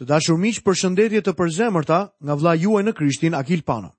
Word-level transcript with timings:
Të 0.00 0.06
dashur 0.08 0.38
miq, 0.40 0.62
përshëndetje 0.64 1.20
të 1.28 1.32
përzemërta 1.36 1.96
nga 2.24 2.34
vlla 2.40 2.54
juaj 2.56 2.82
në 2.86 2.92
Krishtin 2.96 3.34
Akil 3.36 3.60
Pano. 3.68 3.90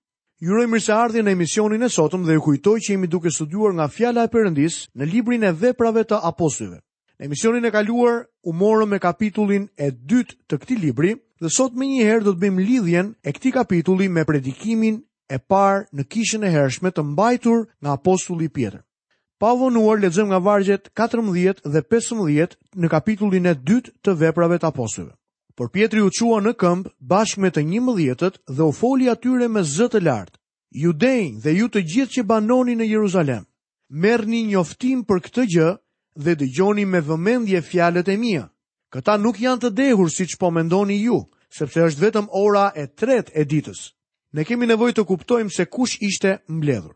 Ju 0.42 0.56
uroj 0.56 0.64
mirëseardhje 0.72 1.22
në 1.22 1.36
emisionin 1.38 1.86
e 1.86 1.90
sotëm 1.94 2.24
dhe 2.26 2.34
ju 2.34 2.42
kujtoj 2.48 2.80
që 2.82 2.96
jemi 2.96 3.10
duke 3.12 3.30
studiuar 3.36 3.76
nga 3.78 3.86
fjala 3.94 4.24
e 4.26 4.32
Perëndis 4.34 4.80
në 4.98 5.10
librin 5.12 5.46
e 5.46 5.52
veprave 5.54 6.02
të 6.10 6.18
apostujve. 6.32 6.80
Në 7.22 7.30
emisionin 7.30 7.70
e 7.70 7.74
kaluar 7.78 8.16
u 8.50 8.56
morëm 8.64 8.90
me 8.96 9.00
kapitullin 9.06 9.68
e 9.78 9.92
dytë 9.94 10.40
të 10.50 10.62
këtij 10.64 10.80
libri 10.88 11.12
dhe 11.38 11.54
sot 11.58 11.78
më 11.78 11.92
njëherë 11.92 12.24
do 12.26 12.34
të 12.34 12.42
bëjmë 12.48 12.66
lidhjen 12.72 13.14
e 13.30 13.36
këtij 13.38 13.54
kapitulli 13.62 14.10
me 14.10 14.26
predikimin 14.26 15.04
e 15.30 15.38
parë 15.38 15.86
në 15.94 16.08
kishën 16.10 16.50
e 16.50 16.54
hershme 16.58 16.90
të 16.96 17.06
mbajtur 17.14 17.68
nga 17.82 17.94
apostulli 17.94 18.50
Pjetër. 18.50 18.82
Pa 19.38 19.54
vonuar, 19.54 20.02
lexojmë 20.02 20.34
nga 20.34 20.42
vargjet 20.50 20.90
14 20.98 21.62
dhe 21.70 21.86
15 21.94 22.58
në 22.82 22.88
kapitullin 22.90 23.46
e 23.46 23.60
dytë 23.70 24.00
të 24.02 24.18
veprave 24.26 24.58
të 24.58 24.72
apostujve 24.74 25.14
por 25.56 25.70
Pietri 25.74 26.02
u 26.04 26.10
qua 26.12 26.40
në 26.42 26.54
këmbë 26.60 26.92
bashkë 27.12 27.42
me 27.44 27.50
të 27.52 27.62
një 27.72 27.82
mëdhjetët 27.86 28.38
dhe 28.56 28.64
u 28.64 28.72
foli 28.76 29.10
atyre 29.12 29.48
me 29.52 29.64
zëtë 29.66 30.02
lartë, 30.06 30.38
ju 30.84 30.92
denjë 30.94 31.42
dhe 31.44 31.52
ju 31.60 31.68
të 31.72 31.82
gjithë 31.94 32.14
që 32.16 32.24
banoni 32.32 32.76
në 32.80 32.86
Jeruzalem. 32.94 33.44
Merë 33.90 34.28
një 34.32 34.42
njoftim 34.52 35.02
për 35.04 35.20
këtë 35.28 35.46
gjë 35.54 35.70
dhe 36.24 36.38
dëgjoni 36.40 36.86
me 36.88 37.02
vëmendje 37.02 37.62
fjalet 37.62 38.08
e 38.08 38.18
mija. 38.18 38.46
Këta 38.92 39.18
nuk 39.18 39.40
janë 39.40 39.62
të 39.66 39.70
dehur 39.78 40.10
si 40.12 40.26
që 40.28 40.40
po 40.40 40.52
mendoni 40.52 41.00
ju, 41.04 41.20
sepse 41.52 41.84
është 41.90 42.02
vetëm 42.06 42.28
ora 42.32 42.72
e 42.76 42.88
tret 42.88 43.32
e 43.36 43.44
ditës. 43.44 43.92
Ne 44.36 44.44
kemi 44.48 44.68
nevoj 44.68 44.94
të 44.96 45.04
kuptojmë 45.08 45.52
se 45.52 45.66
kush 45.68 45.98
ishte 46.04 46.38
mbledhur. 46.48 46.96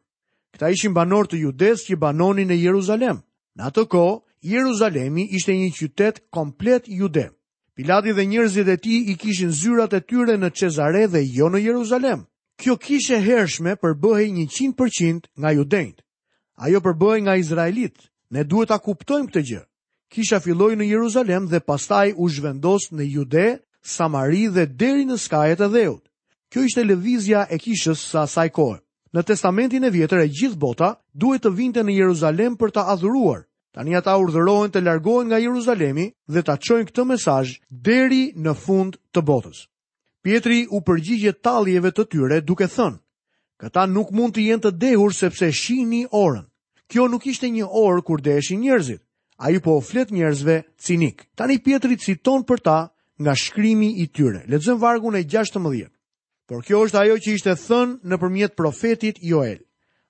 Këta 0.56 0.70
ishin 0.72 0.94
banor 0.96 1.28
të 1.28 1.42
judes 1.44 1.84
që 1.88 2.00
banoni 2.00 2.46
në 2.48 2.62
Jeruzalem. 2.64 3.22
Në 3.56 3.64
atë 3.72 3.86
ko, 3.92 4.06
Jeruzalemi 4.44 5.28
ishte 5.36 5.52
një 5.56 5.72
qytet 5.76 6.24
komplet 6.32 6.88
judem. 6.88 7.35
Pilati 7.76 8.12
dhe 8.18 8.24
njerëzit 8.30 8.70
e 8.74 8.78
tij 8.84 9.00
i 9.12 9.14
kishin 9.22 9.52
zyrat 9.62 9.94
e 9.94 10.00
tyre 10.10 10.36
në 10.40 10.50
Cezare 10.60 11.04
dhe 11.14 11.20
jo 11.38 11.50
në 11.52 11.60
Jeruzalem. 11.68 12.22
Kjo 12.62 12.74
kishe 12.86 13.18
hershme 13.28 13.74
për 13.82 13.96
bëhej 14.04 14.30
100% 14.32 15.28
nga 15.42 15.50
judejt. 15.58 15.98
Ajo 16.66 16.80
për 16.86 16.94
bëhej 17.02 17.20
nga 17.26 17.34
izraelit. 17.42 17.98
Ne 18.34 18.42
duhet 18.50 18.72
ta 18.72 18.78
kuptojmë 18.86 19.28
këtë 19.28 19.42
gjë. 19.50 19.64
Kisha 20.14 20.40
filloi 20.46 20.78
në 20.80 20.88
Jeruzalem 20.94 21.50
dhe 21.52 21.60
pastaj 21.68 22.14
u 22.16 22.30
zhvendos 22.36 22.88
në 22.96 23.04
Jude, 23.16 23.46
Samari 23.96 24.48
dhe 24.56 24.64
deri 24.82 25.04
në 25.10 25.18
skajet 25.26 25.60
e 25.60 25.68
Dheut. 25.76 26.04
Kjo 26.52 26.64
ishte 26.70 26.86
lëvizja 26.88 27.44
e 27.56 27.60
kishës 27.66 28.00
së 28.12 28.22
asaj 28.24 28.50
kohe. 28.56 28.80
Në 29.14 29.26
Testamentin 29.28 29.84
e 29.84 29.92
Vjetër 29.92 30.24
e 30.24 30.32
gjithë 30.38 30.56
bota 30.64 30.94
duhet 31.12 31.44
të 31.44 31.52
vinte 31.60 31.84
në 31.84 31.92
Jeruzalem 32.00 32.56
për 32.56 32.72
ta 32.76 32.88
adhuruar, 32.96 33.44
Tani 33.76 33.92
ata 34.00 34.14
urdhërohen 34.16 34.72
të 34.72 34.80
largohen 34.86 35.28
nga 35.28 35.38
Jeruzalemi 35.44 36.06
dhe 36.32 36.42
ta 36.48 36.54
çojnë 36.64 36.86
këtë 36.90 37.04
mesazh 37.10 37.50
deri 37.88 38.20
në 38.46 38.54
fund 38.66 38.96
të 39.12 39.24
botës. 39.30 39.58
Pietri 40.24 40.62
u 40.72 40.80
përgjigje 40.88 41.34
talljeve 41.48 41.92
të 41.92 42.06
tyre 42.14 42.38
duke 42.52 42.70
thënë: 42.76 43.02
"Këta 43.62 43.84
nuk 43.96 44.14
mund 44.16 44.38
të 44.38 44.46
jenë 44.48 44.64
të 44.68 44.72
dehur 44.86 45.12
sepse 45.18 45.50
shihni 45.64 46.00
orën. 46.24 46.46
Kjo 46.88 47.10
nuk 47.12 47.28
ishte 47.28 47.50
një 47.58 47.68
orë 47.84 48.06
kur 48.08 48.24
dëshin 48.30 48.64
njerëzit. 48.64 49.02
Ai 49.44 49.60
po 49.66 49.76
flet 49.90 50.10
njerëzve 50.16 50.56
cinik." 50.86 51.28
Tani 51.36 51.60
Pietri 51.66 51.98
citon 52.00 52.48
për 52.50 52.60
ta 52.64 52.80
nga 53.20 53.34
shkrimi 53.36 53.92
i 54.04 54.08
tyre. 54.16 54.46
Lexojmë 54.48 54.84
vargun 54.88 55.16
e 55.20 55.24
16. 55.36 55.92
Por 56.48 56.64
kjo 56.66 56.78
është 56.88 57.00
ajo 57.04 57.16
që 57.24 57.30
ishte 57.36 57.60
thënë 57.68 57.98
nëpërmjet 58.08 58.56
profetit 58.56 59.18
Joel. 59.22 59.60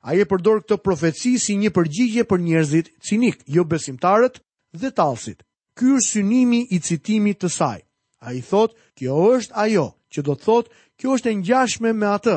A 0.05 0.13
je 0.13 0.25
përdor 0.29 0.59
këtë 0.61 0.75
profetësi 0.85 1.29
si 1.41 1.53
një 1.59 1.69
përgjigje 1.75 2.23
për 2.31 2.41
njerëzit 2.47 2.91
cinik, 3.07 3.39
jo 3.55 3.63
besimtarët 3.69 4.35
dhe 4.81 4.91
talsit. 4.99 5.39
Ky 5.79 5.95
është 5.97 6.09
synimi 6.11 6.59
i 6.69 6.77
citimit 6.89 7.39
të 7.41 7.49
saj. 7.55 7.79
A 8.25 8.33
i 8.37 8.41
thot, 8.49 8.75
kjo 8.99 9.15
është 9.37 9.57
ajo, 9.63 9.85
që 10.13 10.25
do 10.27 10.35
të 10.37 10.45
thot, 10.45 10.69
kjo 10.99 11.15
është 11.17 11.31
e 11.31 11.35
njashme 11.41 11.93
me 12.01 12.05
atë. 12.11 12.35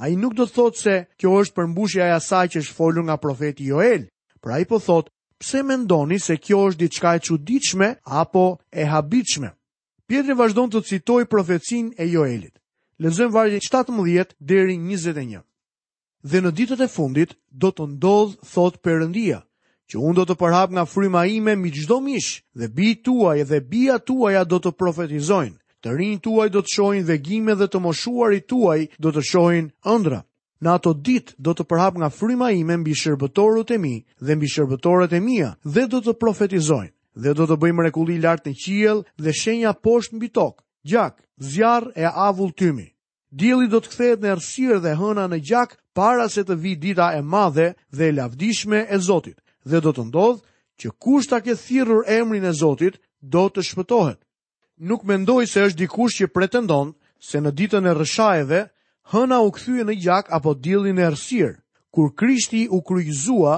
A 0.00 0.08
i 0.08 0.14
nuk 0.22 0.38
do 0.38 0.46
të 0.46 0.54
thot 0.60 0.78
se 0.84 0.94
kjo 1.18 1.34
është 1.42 1.56
përmbushja 1.58 2.06
e 2.06 2.14
asaj 2.20 2.52
që 2.54 2.62
është 2.62 2.76
folur 2.78 3.04
nga 3.08 3.18
profeti 3.24 3.66
Joel. 3.72 4.06
Pra 4.42 4.62
i 4.62 4.64
po 4.70 4.78
thot, 4.86 5.10
pse 5.42 5.64
mendoni 5.66 6.20
se 6.28 6.38
kjo 6.44 6.62
është 6.70 6.84
diçka 6.84 7.16
e 7.18 7.24
quditshme 7.26 7.88
apo 8.22 8.46
e 8.70 8.86
habitshme? 8.86 9.50
vazhdo 10.10 10.38
vazhdon 10.42 10.70
të 10.72 10.84
citoj 10.88 11.24
profetësin 11.32 11.90
e 12.02 12.06
Joelit. 12.14 12.54
Lezëm 13.02 13.32
vargje 13.34 13.58
17 13.66 14.36
deri 14.38 14.78
21 14.78 15.42
dhe 16.28 16.40
në 16.42 16.50
ditët 16.56 16.80
e 16.84 16.88
fundit 16.92 17.32
do 17.52 17.70
të 17.72 17.86
ndodh 17.96 18.34
thot 18.52 18.80
Perëndia, 18.84 19.42
që 19.90 19.98
unë 19.98 20.14
do 20.20 20.24
të 20.28 20.34
përhap 20.40 20.70
nga 20.76 20.84
fryma 20.86 21.24
ime 21.32 21.56
mbi 21.58 21.72
çdo 21.74 22.00
mish 22.00 22.42
dhe 22.54 22.68
bi 22.76 22.94
tuaj 23.04 23.40
dhe 23.48 23.60
bia 23.70 23.96
tuaja 23.98 24.44
do 24.44 24.58
të 24.60 24.72
profetizojnë. 24.78 25.56
Të 25.80 25.94
rinj 25.96 26.20
tuaj 26.22 26.48
do 26.52 26.60
të 26.62 26.72
shohin 26.74 27.04
vegjime 27.08 27.54
dhe 27.56 27.64
të 27.72 27.80
moshuarit 27.80 28.44
tuaj 28.52 28.80
do 29.00 29.12
të 29.16 29.22
shohin 29.30 29.70
ëndra. 29.94 30.20
Në 30.60 30.68
ato 30.76 30.92
ditë 30.92 31.38
do 31.40 31.54
të 31.56 31.64
përhap 31.70 31.96
nga 31.98 32.10
fryma 32.12 32.50
ime 32.52 32.76
mbi 32.82 32.92
shërbëtorët 33.00 33.72
e 33.76 33.78
mi 33.80 33.94
dhe 34.20 34.36
mbi 34.36 34.50
shërbëtorët 34.54 35.16
e 35.16 35.20
mia 35.24 35.54
dhe 35.64 35.86
do 35.88 36.00
të 36.04 36.12
profetizojnë 36.20 36.92
dhe 37.24 37.32
do 37.38 37.46
të 37.48 37.56
bëjmë 37.62 37.78
mrekulli 37.80 38.20
lart 38.20 38.44
në 38.46 38.52
qiell 38.64 39.00
dhe 39.16 39.32
shenja 39.32 39.72
poshtë 39.72 40.16
mbi 40.20 40.28
tokë, 40.36 40.60
gjak, 40.90 41.16
zjarr 41.52 41.88
e 41.96 42.04
avull 42.28 42.52
tymi. 42.52 42.86
Dili 43.30 43.68
do 43.70 43.78
të 43.78 43.90
kthehet 43.92 44.22
në 44.24 44.30
errësirë 44.34 44.76
dhe 44.82 44.92
hëna 44.98 45.28
në 45.30 45.36
gjak 45.46 45.76
para 45.94 46.24
se 46.34 46.42
të 46.46 46.56
vijë 46.62 46.78
dita 46.82 47.12
e 47.14 47.20
madhe 47.22 47.68
dhe 47.94 48.08
e 48.08 48.12
lavdishme 48.16 48.80
e 48.90 48.98
Zotit. 48.98 49.36
Dhe 49.62 49.78
do 49.84 49.92
të 49.94 50.06
ndodh 50.08 50.40
që 50.82 50.90
kush 50.98 51.28
ta 51.30 51.38
ke 51.40 51.54
thirrur 51.54 52.02
emrin 52.10 52.44
e 52.44 52.52
Zotit 52.60 52.98
do 53.22 53.44
të 53.54 53.62
shpëtohet. 53.68 54.18
Nuk 54.82 55.04
mendoj 55.06 55.46
se 55.46 55.62
është 55.70 55.78
dikush 55.84 56.18
që 56.22 56.30
pretendon 56.34 56.90
se 57.22 57.38
në 57.38 57.54
ditën 57.60 57.86
e 57.86 57.94
rrshajeve 58.00 58.60
hëna 59.14 59.38
u 59.46 59.50
kthye 59.54 59.86
në 59.86 59.94
gjak 60.02 60.32
apo 60.34 60.54
dili 60.58 60.90
në 60.90 61.06
errësirë. 61.12 61.54
Kur 61.94 62.10
Krishti 62.18 62.66
u 62.70 62.80
kryqëzua, 62.86 63.56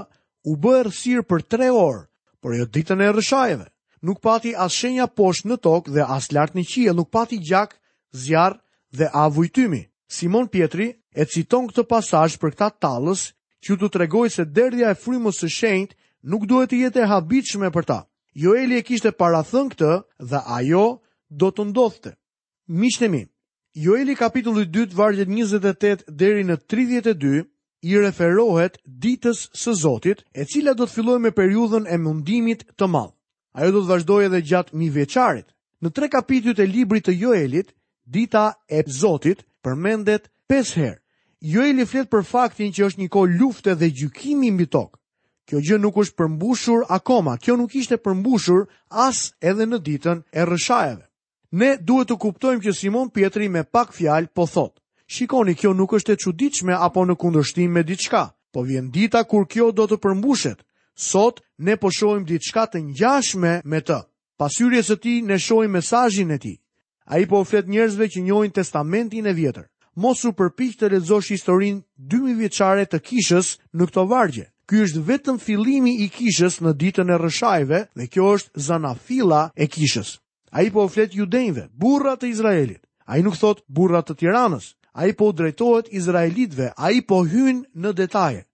u 0.53 0.57
bë 0.61 0.73
errësirë 0.83 1.25
për 1.31 1.45
3 1.55 1.73
orë, 1.81 2.05
por 2.43 2.57
jo 2.59 2.67
ditën 2.77 3.01
e 3.01 3.13
rrshajeve. 3.15 3.67
Nuk 4.03 4.21
pati 4.21 4.53
as 4.59 4.73
shenja 4.75 5.07
poshtë 5.09 5.49
në 5.49 5.57
tokë 5.65 5.93
dhe 5.97 6.05
as 6.13 6.29
lart 6.33 6.57
në 6.57 6.65
qiell, 6.73 6.97
nuk 7.01 7.13
pati 7.15 7.39
gjak, 7.39 7.79
zjarr 8.25 8.59
dhe 8.93 9.09
avujtymi. 9.25 9.89
Simon 10.13 10.47
Pietri 10.53 10.89
e 11.21 11.25
citon 11.33 11.67
këtë 11.71 11.85
pasazh 11.89 12.35
për 12.41 12.53
këta 12.55 12.69
talës 12.83 13.27
që 13.65 13.77
të 13.81 13.89
tregoj 13.95 14.27
se 14.35 14.45
derdhja 14.45 14.93
e 14.93 14.99
frymës 15.03 15.41
së 15.43 15.49
shenjt 15.59 15.97
nuk 16.33 16.45
duhet 16.51 16.73
të 16.73 16.81
jetë 16.85 17.03
e 17.05 17.09
habitshme 17.13 17.71
për 17.75 17.87
ta. 17.91 17.99
Joeli 18.35 18.77
e 18.79 18.83
kishte 18.87 19.13
para 19.13 19.41
thënë 19.45 19.73
këtë 19.73 19.93
dhe 20.31 20.41
ajo 20.59 20.85
do 21.43 21.49
të 21.51 21.67
ndodhte. 21.71 22.15
Miqtë 22.83 23.09
mi, 23.13 23.23
Joeli 23.85 24.15
kapitulli 24.17 24.67
2 24.73 24.93
vargjet 24.97 25.29
28 25.29 26.05
deri 26.23 26.45
në 26.45 26.59
32 26.71 27.43
i 27.91 27.97
referohet 27.99 28.77
ditës 29.05 29.47
së 29.57 29.73
Zotit, 29.75 30.23
e 30.35 30.45
cila 30.45 30.75
do 30.75 30.85
të 30.87 30.93
fillojë 30.95 31.21
me 31.25 31.31
periudhën 31.33 31.89
e 31.89 31.97
mundimit 31.99 32.63
të 32.79 32.87
madh. 32.89 33.13
Ajo 33.57 33.73
do 33.73 33.81
të 33.85 33.89
vazhdojë 33.93 34.27
edhe 34.29 34.43
gjatë 34.51 34.77
mi 34.81 34.91
veçarit. 34.91 35.47
Në 35.83 35.91
tre 35.91 36.09
kapitujt 36.09 36.61
e 36.63 36.67
librit 36.69 37.03
të 37.09 37.17
Joelit, 37.21 37.73
dita 38.07 38.55
e 38.69 38.83
Zotit 38.89 39.43
përmendet 39.63 40.27
5 40.51 40.77
herë. 40.77 40.99
Joeli 41.43 41.85
flet 41.87 42.11
për 42.11 42.23
faktin 42.23 42.73
që 42.73 42.85
është 42.87 43.01
një 43.03 43.09
kohë 43.11 43.37
lufte 43.39 43.75
dhe 43.79 43.89
gjykimi 43.91 44.51
mbi 44.55 44.67
tokë. 44.71 44.99
Kjo 45.49 45.59
gjë 45.59 45.79
nuk 45.83 45.97
është 45.99 46.17
përmbushur 46.19 46.85
akoma, 46.89 47.37
kjo 47.43 47.57
nuk 47.57 47.75
ishte 47.75 47.97
përmbushur 47.99 48.69
as 48.91 49.33
edhe 49.43 49.67
në 49.67 49.79
ditën 49.87 50.21
e 50.33 50.43
rëshajeve. 50.47 51.05
Ne 51.59 51.75
duhet 51.83 52.09
të 52.09 52.17
kuptojmë 52.19 52.63
që 52.63 52.73
Simon 52.79 53.11
Pietri 53.11 53.49
me 53.49 53.65
pak 53.65 53.93
fjalë 53.93 54.31
po 54.35 54.47
thotë. 54.47 54.79
Shikoni, 55.13 55.55
kjo 55.59 55.73
nuk 55.75 55.93
është 55.99 56.13
e 56.13 56.17
çuditshme 56.25 56.73
apo 56.79 57.03
në 57.05 57.17
kundërshtim 57.21 57.75
me 57.75 57.83
diçka, 57.83 58.31
po 58.55 58.63
vjen 58.65 58.89
dita 58.91 59.25
kur 59.25 59.47
kjo 59.51 59.73
do 59.75 59.87
të 59.91 59.99
përmbushet. 60.03 60.63
Sot 60.95 61.43
ne 61.59 61.77
po 61.77 61.91
shohim 61.93 62.25
diçka 62.25 62.67
të 62.71 62.79
ngjashme 62.87 63.61
me 63.65 63.81
të. 63.83 63.99
Pasyrjes 64.39 64.87
së 64.93 64.97
tij 65.03 65.21
ne 65.27 65.39
shohim 65.39 65.73
mesazhin 65.75 66.31
e 66.31 66.39
tij. 66.39 66.62
A 67.05 67.19
i 67.19 67.27
po 67.27 67.43
flet 67.45 67.67
njerëzve 67.67 68.07
që 68.09 68.23
njojnë 68.23 68.55
testamentin 68.59 69.27
e 69.27 69.33
vjetër. 69.35 69.67
Mosu 69.99 70.33
përpik 70.39 70.77
të 70.81 70.89
redzosh 70.95 71.33
historin 71.35 71.83
2000 72.15 72.39
vjeqare 72.41 72.85
të 72.89 73.01
kishës 73.09 73.51
në 73.77 73.89
këto 73.91 74.05
vargje. 74.13 74.47
Ky 74.71 74.83
është 74.87 75.03
vetëm 75.09 75.39
filimi 75.43 75.93
i 76.05 76.09
kishës 76.15 76.61
në 76.65 76.73
ditën 76.81 77.11
e 77.13 77.19
rëshajve 77.21 77.81
dhe 77.99 78.07
kjo 78.09 78.29
është 78.37 78.63
zanafila 78.69 79.43
e 79.57 79.67
kishës. 79.75 80.15
A 80.57 80.63
i 80.63 80.71
po 80.71 80.87
flet 80.95 81.15
judenjve, 81.19 81.67
burrat 81.83 82.23
të 82.23 82.31
Izraelit. 82.33 82.81
A 83.11 83.19
i 83.19 83.23
nuk 83.27 83.37
thot 83.37 83.65
burrat 83.69 84.09
të 84.09 84.17
tiranës. 84.23 84.71
A 84.93 85.09
i 85.09 85.13
po 85.17 85.33
drejtohet 85.33 85.89
Izraelitve, 86.01 86.71
a 86.77 86.91
i 86.91 87.03
po 87.11 87.19
hyn 87.35 87.65
në 87.83 87.93
detaje. 88.01 88.47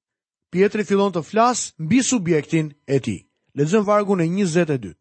Pietri 0.50 0.84
fillon 0.88 1.12
të 1.12 1.22
flas 1.30 1.66
mbi 1.78 2.00
subjektin 2.06 2.72
e 2.86 2.98
ti. 3.04 3.18
Lezëm 3.58 3.84
vargun 3.84 4.22
e 4.22 4.26
22. 4.30 4.94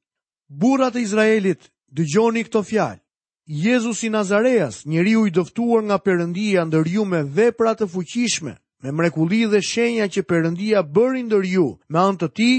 Burrat 0.50 0.96
të 0.98 1.02
Izraelit, 1.08 1.70
dy 1.88 2.04
gjoni 2.14 2.44
këto 2.48 2.64
fjalë. 2.64 3.02
Jezus 3.50 4.04
i 4.04 4.10
Nazareas, 4.10 4.86
njeri 4.86 5.16
u 5.16 5.24
i 5.28 5.32
dëftuar 5.32 5.80
nga 5.88 5.96
përëndia 6.04 6.66
ndër 6.68 6.84
ju 6.92 7.04
me 7.08 7.22
vepra 7.32 7.72
të 7.80 7.86
fuqishme, 7.88 8.54
me 8.84 8.92
mrekuli 8.92 9.48
dhe 9.48 9.62
shenja 9.64 10.08
që 10.12 10.26
përëndia 10.28 10.84
bërë 10.84 11.22
ndër 11.28 11.46
ju, 11.56 11.68
me 11.88 11.96
antë 12.00 12.28
të 12.28 12.34
ti, 12.36 12.52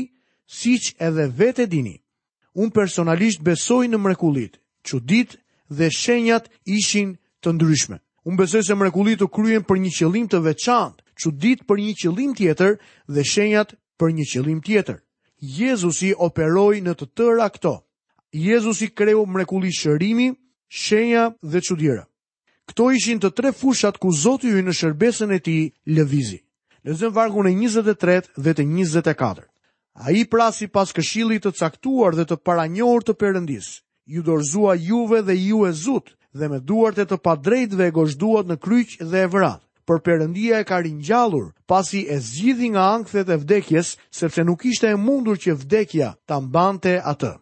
siq 0.49 0.97
edhe 0.97 1.27
vete 1.37 1.67
dini. 1.69 1.93
Unë 2.57 2.73
personalisht 2.73 3.45
besoj 3.45 3.85
në 3.85 4.01
mrekulit, 4.01 4.57
që 4.89 4.97
dit 5.05 5.37
dhe 5.69 5.91
shenjat 5.93 6.49
ishin 6.65 7.19
të 7.45 7.49
ndryshme. 7.59 8.01
Unë 8.25 8.41
besoj 8.41 8.65
se 8.65 8.73
mrekulit 8.81 9.21
të 9.21 9.29
kryen 9.29 9.69
për 9.69 9.77
një 9.85 9.91
qëllim 10.01 10.27
të 10.33 10.39
veçantë, 10.49 11.05
që 11.21 11.29
dit 11.45 11.69
për 11.69 11.77
një 11.85 11.95
qëllim 12.01 12.33
tjetër 12.35 12.81
dhe 13.13 13.23
shenjat 13.35 13.77
për 14.01 14.09
një 14.17 14.25
qëllim 14.33 14.65
tjetër. 14.65 15.05
Jezusi 15.37 16.15
operoj 16.17 16.81
në 16.81 16.97
të 16.97 17.07
tëra 17.13 17.53
këto. 17.53 17.75
Jezusi 18.33 18.89
kreu 18.97 19.27
mrekuli 19.29 19.69
shërimi, 19.77 20.33
shenja 20.69 21.31
dhe 21.43 21.61
qudira. 21.65 22.05
Këto 22.69 22.91
ishin 22.93 23.21
të 23.21 23.31
tre 23.33 23.53
fushat 23.57 23.97
ku 23.97 24.13
Zotë 24.13 24.53
ju 24.53 24.63
në 24.63 24.75
shërbesën 24.77 25.31
e 25.33 25.39
ti 25.41 25.55
lëvizi. 25.89 26.39
Lezëm 26.85 27.13
vargu 27.17 27.43
në 27.43 27.55
23 27.57 28.29
dhe 28.37 28.53
të 28.55 28.65
24. 28.69 29.47
A 30.07 30.13
i 30.15 30.23
prasi 30.31 30.69
pas 30.69 30.93
këshillit 30.95 31.43
të 31.43 31.55
caktuar 31.59 32.15
dhe 32.15 32.27
të 32.29 32.37
paranjohur 32.45 33.03
të 33.03 33.15
përëndis, 33.19 33.81
ju 34.07 34.23
dorzua 34.23 34.77
juve 34.77 35.23
dhe 35.25 35.35
ju 35.35 35.65
e 35.67 35.73
zutë 35.75 36.13
dhe 36.39 36.49
me 36.53 36.61
duart 36.61 36.99
e 36.99 37.07
të 37.09 37.17
padrejtve 37.19 37.89
e 37.89 37.95
goshtuat 37.97 38.47
në 38.47 38.57
kryqë 38.63 39.09
dhe 39.11 39.25
e 39.25 39.33
vratë 39.33 39.67
për 39.89 39.99
perëndia 40.05 40.61
e 40.61 40.67
ka 40.69 40.79
ringjallur 40.85 41.51
pasi 41.67 42.05
e 42.07 42.19
zgjidhi 42.21 42.69
nga 42.77 42.85
ankthet 42.95 43.29
e 43.33 43.37
vdekjes 43.41 43.97
sepse 44.13 44.45
nuk 44.45 44.65
ishte 44.69 44.87
e 44.93 45.01
mundur 45.01 45.41
që 45.41 45.57
vdekja 45.57 46.15
ta 46.29 46.37
mbante 46.45 46.95
atë 47.01 47.33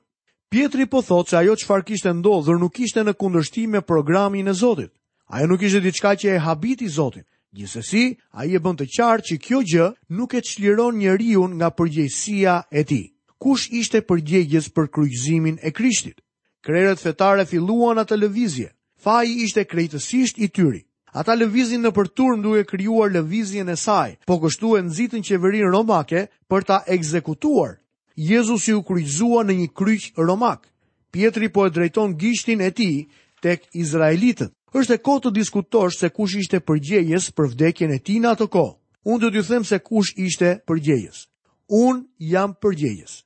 Pietri 0.48 0.86
po 0.86 1.02
thot 1.02 1.26
se 1.28 1.36
ajo 1.36 1.56
çfarë 1.58 1.84
kishte 1.88 2.12
ndodhur 2.14 2.58
nuk 2.62 2.78
ishte 2.80 3.02
në 3.02 3.16
kundërshtim 3.18 3.70
me 3.74 3.80
programin 3.82 4.46
e 4.48 4.52
Zotit. 4.54 4.92
Ajo 5.26 5.46
nuk 5.46 5.62
ishte 5.66 5.80
diçka 5.82 6.14
që 6.14 6.34
e 6.34 6.38
habiti 6.38 6.86
Zotin. 6.88 7.24
Gjithsesi, 7.52 8.14
ai 8.38 8.54
e 8.54 8.60
bën 8.62 8.76
të 8.78 8.86
qartë 8.94 9.26
që 9.28 9.36
kjo 9.42 9.58
gjë 9.70 9.86
nuk 10.14 10.30
e 10.34 10.40
çliron 10.46 10.94
njeriu 11.02 11.48
nga 11.58 11.68
përgjegjësia 11.78 12.54
e 12.78 12.82
tij. 12.86 13.08
Kush 13.42 13.66
ishte 13.80 14.00
përgjegjës 14.06 14.70
për 14.76 14.86
kryqëzimin 14.94 15.58
e 15.66 15.70
Krishtit? 15.76 16.22
Krerët 16.64 17.02
fetare 17.02 17.42
filluan 17.50 17.98
atë 17.98 18.14
lëvizje. 18.16 18.70
Faji 19.02 19.34
ishte 19.46 19.64
krejtësisht 19.66 20.38
i 20.38 20.48
tyri. 20.54 20.82
Ata 21.12 21.34
lëvizin 21.34 21.82
në 21.82 21.90
turm 22.16 22.38
duke 22.42 22.62
kryuar 22.70 23.10
lëvizjen 23.10 23.68
e 23.68 23.76
saj, 23.76 24.14
po 24.26 24.38
kështu 24.38 24.68
e 24.78 24.82
nëzitën 24.86 25.26
qeverin 25.26 25.70
romake 25.74 26.28
për 26.50 26.60
ta 26.68 26.78
ekzekutuar 26.86 27.74
Jezusi 28.16 28.72
u 28.72 28.80
kryqëzua 28.82 29.42
në 29.44 29.54
një 29.60 29.66
kryq 29.76 30.06
romak. 30.16 30.64
Pietri 31.12 31.50
po 31.52 31.66
e 31.66 31.70
drejton 31.70 32.14
gishtin 32.16 32.60
e 32.64 32.70
tij 32.72 32.96
tek 33.44 33.66
izraelitët. 33.76 34.52
Është 34.76 34.96
e 34.96 35.02
kohë 35.04 35.22
të 35.26 35.32
diskutosh 35.36 36.00
se 36.00 36.08
kush 36.10 36.36
ishte 36.40 36.60
përgjegjës 36.64 37.28
për 37.36 37.50
vdekjen 37.52 37.92
e 37.92 38.00
tij 38.00 38.20
në 38.24 38.30
atë 38.36 38.48
kohë. 38.56 38.72
Unë 39.06 39.20
do 39.22 39.30
t'ju 39.30 39.44
them 39.50 39.64
se 39.68 39.78
kush 39.84 40.14
ishte 40.16 40.54
përgjegjës. 40.66 41.26
Unë 41.68 42.08
jam 42.32 42.54
përgjegjës. 42.56 43.18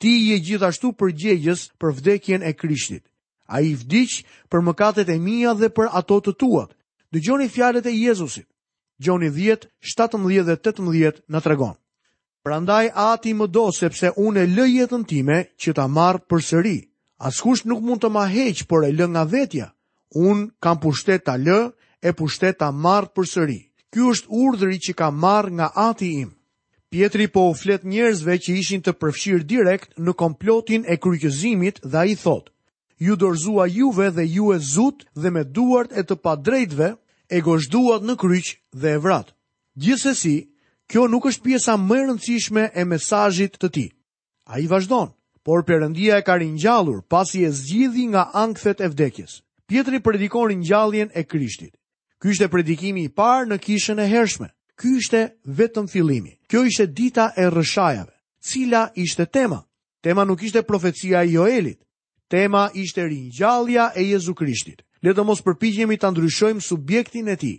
Ti 0.00 0.12
je 0.30 0.40
gjithashtu 0.46 0.92
përgjegjës 0.96 1.66
për 1.80 1.92
vdekjen 2.00 2.42
e 2.48 2.54
Krishtit. 2.56 3.04
A 3.44 3.60
i 3.60 3.74
vdic 3.76 4.22
për 4.48 4.64
mëkatet 4.70 5.08
e 5.12 5.18
mija 5.20 5.52
dhe 5.54 5.68
për 5.68 5.92
ato 5.92 6.16
të 6.20 6.32
tuat. 6.40 6.72
Dëgjoni 7.12 7.50
fjalet 7.52 7.86
e 7.86 7.92
Jezusit. 7.92 8.48
Gjoni 8.98 9.28
10, 9.36 9.68
17 9.84 10.44
dhe 10.44 10.56
18 10.56 11.22
në 11.28 11.44
tregon. 11.44 11.76
Prandaj 12.50 12.88
ati 12.98 13.30
më 13.38 13.46
do, 13.54 13.68
sepse 13.70 14.08
unë 14.18 14.40
e 14.42 14.48
lë 14.56 14.64
jetën 14.72 15.04
time 15.06 15.36
që 15.62 15.70
ta 15.78 15.84
marë 15.86 16.18
për 16.30 16.40
sëri. 16.42 16.78
Askusht 17.28 17.68
nuk 17.70 17.78
mund 17.86 18.00
të 18.02 18.10
ma 18.10 18.24
heqë, 18.26 18.64
por 18.66 18.82
e 18.82 18.88
lë 18.90 19.06
nga 19.12 19.22
vetja. 19.30 19.68
Unë 20.18 20.48
kam 20.58 20.80
pushtet 20.82 21.22
ta 21.28 21.36
lë 21.38 21.60
e 22.02 22.10
pushtet 22.18 22.58
ta 22.58 22.72
marë 22.74 23.12
për 23.14 23.28
sëri. 23.34 23.60
Ky 23.94 24.02
është 24.12 24.34
urdhri 24.42 24.80
që 24.86 24.96
ka 24.98 25.12
marë 25.14 25.52
nga 25.60 25.68
ati 25.84 26.08
im. 26.24 26.32
Pietri 26.90 27.28
po 27.30 27.46
u 27.52 27.54
flet 27.60 27.86
njerëzve 27.86 28.34
që 28.42 28.58
ishin 28.64 28.82
të 28.82 28.96
përfshirë 28.98 29.46
direkt 29.54 29.94
në 30.02 30.16
komplotin 30.18 30.82
e 30.90 30.98
kryqëzimit 31.04 31.78
dhe 31.92 32.02
i 32.18 32.18
thot. 32.18 32.50
Ju 33.04 33.14
dorzua 33.14 33.70
juve 33.78 34.10
dhe 34.16 34.26
ju 34.26 34.50
e 34.50 34.58
zut 34.72 35.06
dhe 35.22 35.30
me 35.30 35.44
duart 35.54 35.94
e 35.94 36.02
të 36.02 36.18
padrejtve 36.24 36.96
e 37.36 37.46
goshtduat 37.46 38.02
në 38.02 38.18
kryqë 38.22 38.56
dhe 38.82 38.90
e 38.98 39.02
vratë. 39.06 39.32
Gjithsesi, 39.82 40.34
Kjo 40.90 41.04
nuk 41.06 41.28
është 41.30 41.44
pjesa 41.44 41.76
më 41.78 41.96
e 41.96 42.04
rëndësishme 42.08 42.62
e 42.74 42.84
mesazhit 42.90 43.54
të 43.62 43.68
tij. 43.76 43.88
Ai 44.50 44.64
vazhdon, 44.66 45.12
por 45.46 45.62
Perëndia 45.62 46.16
e 46.18 46.24
ka 46.26 46.34
ringjallur 46.34 47.04
pasi 47.06 47.44
e 47.46 47.50
zgjidhi 47.54 48.04
nga 48.10 48.24
ankthet 48.34 48.82
e 48.82 48.88
vdekjes. 48.90 49.36
Pietri 49.70 50.00
predikon 50.02 50.48
ringjalljen 50.50 51.12
e 51.14 51.22
Krishtit. 51.30 51.76
Ky 52.18 52.34
ishte 52.34 52.48
predikimi 52.50 53.04
i 53.06 53.12
parë 53.20 53.46
në 53.52 53.60
kishën 53.62 54.02
e 54.02 54.08
hershme. 54.10 54.50
Ky 54.80 54.88
ishte 54.98 55.20
vetëm 55.58 55.86
fillimi. 55.94 56.32
Kjo 56.50 56.64
ishte 56.66 56.88
dita 56.90 57.30
e 57.38 57.46
rrëshajave. 57.46 58.14
Cila 58.42 58.90
ishte 58.98 59.30
tema? 59.30 59.62
Tema 60.02 60.24
nuk 60.26 60.42
ishte 60.42 60.66
profecia 60.66 61.22
e 61.22 61.30
Joelit. 61.38 61.78
Tema 62.28 62.66
ishte 62.74 63.06
ringjallja 63.06 63.92
e 63.94 64.10
Jezu 64.10 64.34
Krishtit. 64.34 64.82
Le 65.06 65.14
të 65.14 65.22
mos 65.24 65.38
përpiqemi 65.46 66.00
ta 66.02 66.10
ndryshojmë 66.10 66.60
subjektin 66.66 67.28
e 67.30 67.36
tij. 67.38 67.58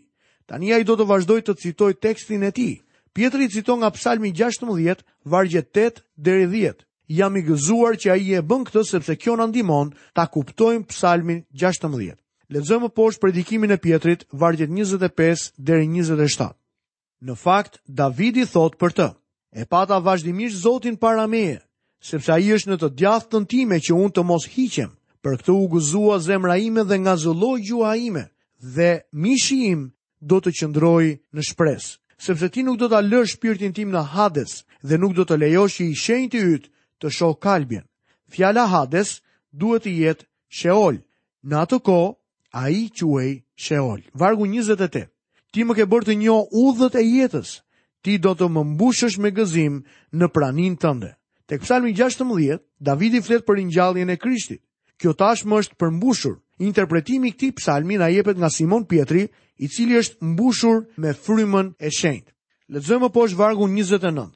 Tani 0.50 0.74
ai 0.76 0.84
do 0.84 1.00
të 1.00 1.08
vazhdojë 1.08 1.48
të 1.48 1.56
citojë 1.64 2.02
tekstin 2.04 2.44
e 2.44 2.52
tij. 2.52 2.76
Pjetëri 3.12 3.48
citon 3.52 3.80
nga 3.84 3.92
psalmi 3.92 4.32
16, 4.32 5.04
vargjet 5.26 5.72
8 5.76 6.00
dhe 6.16 6.36
10, 6.48 6.84
Jam 7.12 7.36
i 7.36 7.42
gëzuar 7.44 7.98
që 8.00 8.08
a 8.12 8.16
i 8.16 8.32
e 8.40 8.40
bën 8.48 8.62
këtë 8.68 8.86
sepse 8.88 9.16
kjo 9.20 9.34
në 9.36 9.50
ndimon 9.52 9.90
ta 10.16 10.24
kuptojmë 10.32 10.88
psalmin 10.88 11.42
16. 11.60 12.16
Ledzojmë 12.56 12.88
poshtë 12.96 13.20
predikimin 13.26 13.76
e 13.76 13.78
Pietrit, 13.84 14.24
vargjet 14.32 14.72
25 14.72 15.52
dhe 15.58 15.82
27. 15.84 16.56
Në 17.28 17.36
fakt, 17.42 17.82
David 17.86 18.38
i 18.38 18.48
thot 18.48 18.80
për 18.80 18.96
të. 18.98 19.08
E 19.60 19.68
pata 19.68 20.00
vazhdimisht 20.08 20.64
zotin 20.64 20.96
para 20.96 21.28
meje, 21.28 21.60
sepse 22.00 22.32
a 22.32 22.40
i 22.40 22.48
është 22.56 22.72
në 22.72 22.78
të 22.80 22.90
djathë 23.02 23.28
të 23.34 23.42
ntime 23.44 23.80
që 23.90 23.98
unë 24.00 24.14
të 24.16 24.24
mos 24.32 24.48
hiqem, 24.56 24.96
për 25.20 25.36
këtë 25.44 25.52
u 25.60 25.68
guzua 25.76 26.22
zemra 26.30 26.56
ime 26.64 26.88
dhe 26.88 26.96
nga 27.04 27.16
gjua 27.68 27.92
ime, 28.00 28.24
dhe 28.76 28.92
mishim 29.12 29.90
do 30.20 30.40
të 30.40 30.52
qëndroj 30.60 31.04
në 31.36 31.42
shpresë 31.52 32.00
sepse 32.22 32.50
ti 32.54 32.62
nuk 32.64 32.78
do 32.80 32.90
ta 32.90 33.02
lësh 33.02 33.34
shpirtin 33.36 33.74
tim 33.74 33.90
në 33.90 34.04
Hades 34.14 34.62
dhe 34.86 34.98
nuk 35.02 35.16
do 35.18 35.24
të 35.26 35.40
lejosh 35.42 35.78
që 35.80 35.86
i 35.90 35.96
shenjtë 36.04 36.42
yt 36.54 36.66
të 37.02 37.10
shoh 37.18 37.34
kalbin. 37.42 37.82
Fjala 38.34 38.68
Hades 38.70 39.18
duhet 39.50 39.84
të 39.84 39.94
jetë 40.04 40.28
Sheol. 40.60 41.02
Në 41.50 41.58
atë 41.66 41.80
kohë 41.88 42.12
ai 42.62 42.76
quhej 43.00 43.32
Sheol. 43.58 44.06
Vargu 44.14 44.46
28. 44.46 45.08
Ti 45.52 45.64
më 45.66 45.74
ke 45.80 45.86
bërë 45.90 46.08
të 46.12 46.18
njoh 46.22 46.54
udhët 46.62 46.96
e 47.02 47.04
jetës. 47.10 47.58
Ti 48.06 48.20
do 48.22 48.36
të 48.38 48.46
më 48.54 48.62
mbushësh 48.74 49.18
me 49.22 49.32
gëzim 49.34 49.82
në 50.14 50.26
praninë 50.34 50.78
tënde. 50.82 51.12
Tek 51.50 51.66
Psalmi 51.66 51.92
16, 51.98 52.62
Davidi 52.80 53.20
flet 53.22 53.44
për 53.46 53.58
ringjalljen 53.60 54.10
e 54.14 54.18
Krishtit. 54.18 54.62
Kjo 55.02 55.12
tashmë 55.18 55.58
është 55.58 55.78
përmbushur. 55.82 56.38
Interpretimi 56.62 57.32
i 57.32 57.32
këtij 57.34 57.56
psalmi 57.58 57.96
na 57.98 58.06
jepet 58.14 58.38
nga 58.38 58.50
Simon 58.54 58.86
Pietri, 58.86 59.26
i 59.62 59.68
cili 59.70 59.94
është 60.00 60.26
mbushur 60.26 60.80
me 60.98 61.12
frymën 61.14 61.68
e 61.86 61.90
shenjtë. 61.98 62.32
Lexojmë 62.74 63.10
poshtë 63.14 63.38
vargu 63.38 63.68
29. 63.70 64.32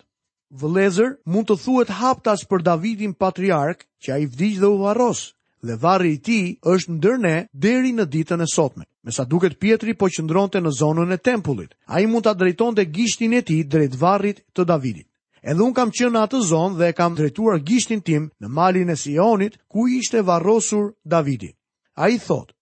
Vëlezër 0.61 1.15
mund 1.33 1.47
të 1.49 1.55
thuhet 1.63 1.93
haptas 1.99 2.43
për 2.45 2.61
Davidin 2.67 3.15
patriark, 3.17 3.81
që 4.05 4.13
ai 4.13 4.27
vdiq 4.29 4.59
dhe 4.61 4.69
u 4.69 4.77
varros, 4.83 5.23
dhe 5.65 5.79
varri 5.81 6.11
i 6.15 6.21
tij 6.25 6.47
është 6.73 6.93
ndër 6.99 7.17
ne 7.25 7.33
deri 7.63 7.91
në 7.97 8.05
ditën 8.13 8.45
e 8.45 8.47
sotme. 8.53 8.85
Me 9.05 9.11
sa 9.13 9.25
duket 9.25 9.57
pjetri 9.61 9.95
po 9.97 10.05
qëndronte 10.13 10.61
në 10.61 10.75
zonën 10.79 11.15
e 11.17 11.17
tempullit. 11.17 11.73
Ai 11.89 12.05
mund 12.05 12.25
ta 12.27 12.35
drejtonte 12.37 12.85
gishtin 12.93 13.33
e 13.33 13.41
tij 13.41 13.65
drejt 13.65 13.97
varrit 13.97 14.45
të 14.53 14.61
Davidit. 14.65 15.09
Edhe 15.41 15.61
un 15.65 15.73
kam 15.77 15.89
qenë 15.93 16.21
atë 16.21 16.41
zonë 16.51 16.77
dhe 16.77 16.93
kam 16.97 17.17
drejtuar 17.17 17.57
gishtin 17.65 18.01
tim 18.05 18.29
në 18.41 18.47
malin 18.49 18.89
e 18.89 18.95
Sionit 18.97 19.57
ku 19.69 19.87
ishte 19.89 20.21
varrosur 20.25 20.93
Davidi. 21.03 21.49
Ai 21.97 22.17
thotë: 22.21 22.53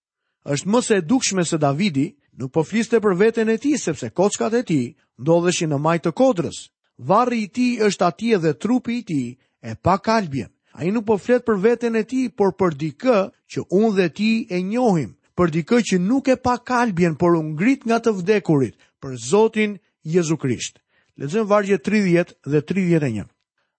"Është 0.48 0.68
më 0.72 0.78
së 0.88 1.00
dukshme 1.08 1.44
se 1.44 1.58
Davidi, 1.60 2.08
nuk 2.36 2.52
po 2.54 2.64
fliste 2.66 2.98
për 3.00 3.14
veten 3.16 3.48
e 3.48 3.56
ti, 3.58 3.74
sepse 3.78 4.10
kockat 4.10 4.54
e 4.54 4.62
ti 4.64 4.80
ndodheshin 5.18 5.70
në 5.72 5.78
majtë 5.80 6.08
të 6.08 6.14
kodrës. 6.18 6.58
Varri 6.98 7.40
i 7.46 7.50
ti 7.50 7.68
është 7.82 8.06
ati 8.06 8.32
edhe 8.36 8.52
trupi 8.58 9.00
i 9.00 9.04
ti 9.06 9.20
e 9.62 9.74
pa 9.82 9.96
kalbjen. 9.98 10.50
A 10.74 10.84
i 10.84 10.90
nuk 10.90 11.06
po 11.06 11.16
flet 11.18 11.44
për 11.46 11.60
veten 11.62 11.96
e 11.96 12.02
ti, 12.04 12.26
por 12.30 12.52
për 12.58 12.74
dikë 12.80 13.18
që 13.50 13.64
unë 13.70 13.92
dhe 13.96 14.06
ti 14.16 14.30
e 14.50 14.58
njohim, 14.62 15.12
për 15.38 15.50
dikë 15.54 15.78
që 15.90 15.98
nuk 16.02 16.28
e 16.28 16.34
pa 16.42 16.56
kalbjen, 16.58 17.14
por 17.14 17.36
unë 17.38 17.54
ngrit 17.54 17.86
nga 17.86 18.00
të 18.02 18.12
vdekurit, 18.18 18.74
për 18.98 19.12
Zotin 19.26 19.76
Jezu 20.02 20.36
Krisht. 20.36 20.82
Lezëm 21.18 21.46
vargje 21.46 21.78
30 21.78 22.34
dhe 22.50 22.60
31. 22.66 23.28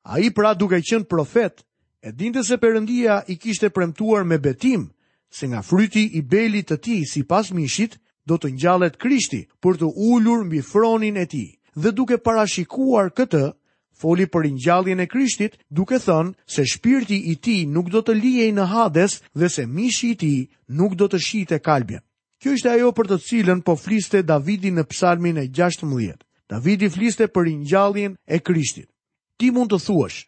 A 0.07 0.19
i 0.23 0.31
pra 0.31 0.53
duke 0.55 0.79
qënë 0.79 1.07
profet, 1.11 1.65
e 1.99 2.11
dinte 2.15 2.43
se 2.47 2.55
përëndia 2.63 3.23
i 3.31 3.35
kishte 3.35 3.71
premtuar 3.75 4.23
me 4.23 4.39
betim, 4.39 4.87
se 5.27 5.47
nga 5.51 5.59
fryti 5.63 6.05
i 6.15 6.21
belit 6.21 6.71
të 6.71 6.77
ti 6.83 6.97
si 7.03 7.25
pas 7.27 7.51
mishit, 7.51 7.99
do 8.25 8.35
të 8.41 8.49
ngjallet 8.55 8.95
Krishti 8.97 9.45
për 9.61 9.77
të 9.81 9.87
ulur 10.09 10.45
mbi 10.45 10.61
fronin 10.65 11.17
e 11.17 11.25
tij. 11.29 11.49
Dhe 11.77 11.91
duke 11.93 12.17
parashikuar 12.17 13.11
këtë, 13.13 13.51
foli 13.99 14.25
për 14.31 14.45
ngjalljen 14.55 14.99
e 15.03 15.07
Krishtit, 15.11 15.57
duke 15.69 15.99
thënë 16.01 16.31
se 16.53 16.65
shpirti 16.71 17.17
i 17.31 17.35
tij 17.43 17.65
nuk 17.69 17.91
do 17.93 18.01
të 18.01 18.15
lihej 18.19 18.51
në 18.55 18.65
Hades 18.71 19.21
dhe 19.37 19.47
se 19.49 19.63
mishi 19.65 20.11
i 20.11 20.15
tij 20.19 20.39
nuk 20.77 20.95
do 20.99 21.07
të 21.07 21.19
shihte 21.21 21.59
kalbin. 21.59 22.01
Kjo 22.41 22.53
ishte 22.55 22.69
ajo 22.71 22.89
për 22.95 23.07
të 23.11 23.17
cilën 23.27 23.61
po 23.65 23.75
fliste 23.75 24.23
Davidi 24.23 24.71
në 24.73 24.83
Psalmin 24.91 25.37
e 25.37 25.45
16. 25.47 26.21
Davidi 26.49 26.89
fliste 26.91 27.27
për 27.27 27.45
ngjalljen 27.61 28.15
e 28.27 28.37
Krishtit. 28.39 28.89
Ti 29.37 29.51
mund 29.51 29.71
të 29.71 29.79
thuash, 29.85 30.25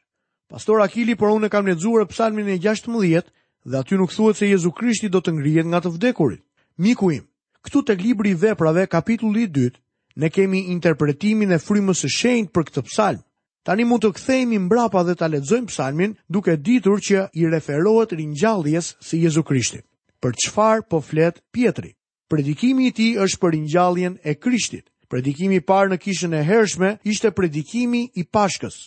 Pastor 0.52 0.82
Akili, 0.84 1.16
por 1.16 1.32
unë 1.36 1.50
kam 1.52 1.66
lexuar 1.68 2.08
Psalmin 2.12 2.48
e 2.48 2.60
16 2.64 3.28
dhe 3.68 3.78
aty 3.80 3.96
nuk 3.98 4.12
thuhet 4.12 4.38
se 4.38 4.50
Jezu 4.50 4.72
Krishti 4.72 5.10
do 5.10 5.20
të 5.22 5.34
ngrihet 5.38 5.66
nga 5.68 5.80
të 5.84 5.92
vdekurit. 5.96 6.44
Miku 6.78 7.12
im, 7.12 7.24
Këtu 7.68 7.82
të 7.84 7.96
glibri 8.00 8.32
dhe 8.32 8.48
veprave, 8.54 8.86
kapitulli 8.88 9.42
2, 9.52 9.72
ne 10.24 10.30
kemi 10.32 10.62
interpretimin 10.72 11.52
e 11.52 11.58
frymës 11.60 12.00
së 12.06 12.10
shenjt 12.18 12.54
për 12.56 12.64
këtë 12.70 12.84
psalm. 12.88 13.18
Tani 13.68 13.84
mund 13.84 14.06
të 14.06 14.12
kthehemi 14.16 14.60
mbrapa 14.70 15.02
dhe 15.04 15.18
ta 15.20 15.28
lexojmë 15.28 15.68
psalmin 15.68 16.14
duke 16.32 16.56
ditur 16.70 17.04
që 17.04 17.26
i 17.42 17.50
referohet 17.52 18.14
ringjalljes 18.16 18.94
si 19.04 19.20
Jezu 19.26 19.44
Krishti. 19.44 19.82
Për 20.24 20.38
çfarë 20.46 20.86
po 20.88 21.02
flet 21.04 21.42
Pietri? 21.52 21.92
Predikimi 22.32 22.88
i 22.88 22.96
tij 22.96 23.20
është 23.26 23.42
për 23.44 23.54
ringjalljen 23.58 24.16
e 24.24 24.38
Krishtit. 24.40 24.88
Predikimi 25.12 25.60
i 25.60 25.66
parë 25.68 25.92
në 25.94 26.00
kishën 26.06 26.34
e 26.40 26.46
hershme 26.48 26.94
ishte 27.08 27.34
predikimi 27.36 28.06
i 28.20 28.24
Pashkës. 28.24 28.78